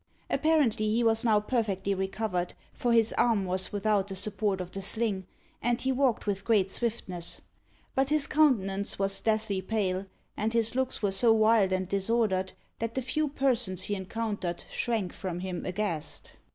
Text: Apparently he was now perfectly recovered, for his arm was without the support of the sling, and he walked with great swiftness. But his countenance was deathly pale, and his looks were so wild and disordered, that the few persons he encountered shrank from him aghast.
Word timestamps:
Apparently 0.31 0.89
he 0.89 1.03
was 1.03 1.23
now 1.23 1.39
perfectly 1.39 1.93
recovered, 1.93 2.55
for 2.73 2.91
his 2.91 3.13
arm 3.19 3.45
was 3.45 3.71
without 3.71 4.07
the 4.07 4.15
support 4.15 4.59
of 4.59 4.71
the 4.71 4.81
sling, 4.81 5.27
and 5.61 5.79
he 5.81 5.91
walked 5.91 6.25
with 6.25 6.43
great 6.43 6.71
swiftness. 6.71 7.39
But 7.93 8.09
his 8.09 8.25
countenance 8.25 8.97
was 8.97 9.21
deathly 9.21 9.61
pale, 9.61 10.07
and 10.35 10.53
his 10.53 10.73
looks 10.73 11.03
were 11.03 11.11
so 11.11 11.31
wild 11.33 11.71
and 11.71 11.87
disordered, 11.87 12.53
that 12.79 12.95
the 12.95 13.03
few 13.03 13.27
persons 13.27 13.83
he 13.83 13.93
encountered 13.95 14.65
shrank 14.71 15.13
from 15.13 15.41
him 15.41 15.67
aghast. 15.67 16.33